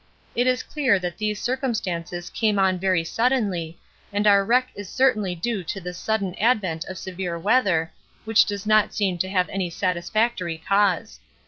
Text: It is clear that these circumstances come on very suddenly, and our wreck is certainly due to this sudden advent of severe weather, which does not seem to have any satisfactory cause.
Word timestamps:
It 0.33 0.47
is 0.47 0.63
clear 0.63 0.97
that 0.97 1.19
these 1.19 1.39
circumstances 1.39 2.31
come 2.31 2.57
on 2.57 2.79
very 2.79 3.03
suddenly, 3.03 3.77
and 4.11 4.25
our 4.25 4.43
wreck 4.43 4.69
is 4.73 4.89
certainly 4.89 5.35
due 5.35 5.63
to 5.65 5.79
this 5.79 5.99
sudden 5.99 6.33
advent 6.39 6.85
of 6.85 6.97
severe 6.97 7.37
weather, 7.37 7.91
which 8.25 8.45
does 8.47 8.65
not 8.65 8.95
seem 8.95 9.19
to 9.19 9.29
have 9.29 9.47
any 9.49 9.69
satisfactory 9.69 10.57
cause. 10.67 11.19